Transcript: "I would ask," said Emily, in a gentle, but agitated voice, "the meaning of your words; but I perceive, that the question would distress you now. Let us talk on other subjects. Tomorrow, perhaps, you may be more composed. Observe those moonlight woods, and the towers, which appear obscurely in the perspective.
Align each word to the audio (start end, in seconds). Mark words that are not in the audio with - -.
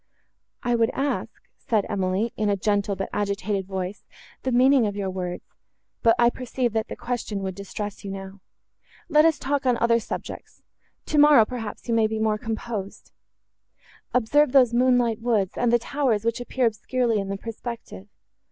"I 0.63 0.73
would 0.73 0.89
ask," 0.95 1.29
said 1.59 1.85
Emily, 1.87 2.33
in 2.35 2.49
a 2.49 2.57
gentle, 2.57 2.95
but 2.95 3.07
agitated 3.13 3.67
voice, 3.67 4.03
"the 4.41 4.51
meaning 4.51 4.87
of 4.87 4.95
your 4.95 5.11
words; 5.11 5.43
but 6.01 6.15
I 6.17 6.31
perceive, 6.31 6.73
that 6.73 6.87
the 6.87 6.95
question 6.95 7.43
would 7.43 7.53
distress 7.53 8.03
you 8.03 8.09
now. 8.09 8.41
Let 9.09 9.25
us 9.25 9.37
talk 9.37 9.67
on 9.67 9.77
other 9.77 9.99
subjects. 9.99 10.63
Tomorrow, 11.05 11.45
perhaps, 11.45 11.87
you 11.87 11.93
may 11.93 12.07
be 12.07 12.17
more 12.17 12.39
composed. 12.39 13.11
Observe 14.11 14.53
those 14.53 14.73
moonlight 14.73 15.19
woods, 15.21 15.53
and 15.55 15.71
the 15.71 15.77
towers, 15.77 16.25
which 16.25 16.41
appear 16.41 16.65
obscurely 16.65 17.19
in 17.19 17.29
the 17.29 17.37
perspective. 17.37 18.07